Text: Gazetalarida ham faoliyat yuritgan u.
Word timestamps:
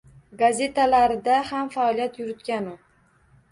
Gazetalarida 0.39 1.35
ham 1.51 1.71
faoliyat 1.77 2.19
yuritgan 2.25 2.75
u. 2.75 2.77